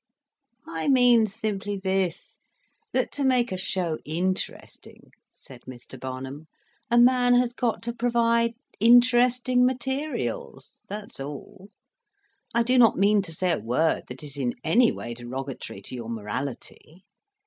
[0.67, 2.35] "I mean simply this:
[2.91, 5.99] that to make a show interesting," said Mr.
[5.99, 6.47] Barnum,
[6.89, 11.69] "a man has got to provide interesting materials, that's all.
[12.51, 15.93] I do not mean to say a word that is in any way derogatory to
[15.95, 17.03] your morality.